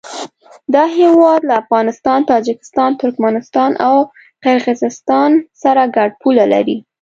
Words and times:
دا 0.73 0.83
هېواد 0.99 1.41
له 1.49 1.53
افغانستان، 1.63 2.19
تاجکستان، 2.31 2.91
ترکمنستان 3.01 3.71
او 3.87 3.95
قرغیزستان 4.43 5.31
سره 5.63 5.83
ګډه 5.95 6.15
پوله 6.21 6.45
لري. 6.53 6.77